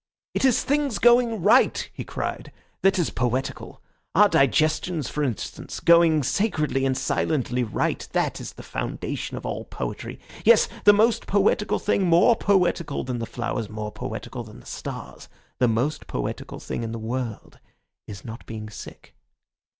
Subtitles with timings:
[0.33, 2.51] "It is things going right," he cried,
[2.81, 3.83] "that is poetical!
[4.15, 9.63] Our digestions, for instance, going sacredly and silently right, that is the foundation of all
[9.65, 10.19] poetry.
[10.43, 15.67] Yes, the most poetical thing, more poetical than the flowers, more poetical than the stars—the
[15.67, 17.59] most poetical thing in the world
[18.07, 19.13] is not being sick."